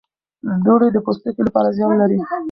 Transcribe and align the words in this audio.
دوړې 0.65 0.89
د 0.91 0.97
پوستکي 1.05 1.41
لپاره 1.47 1.73
زیان 1.77 1.93
لري. 2.01 2.19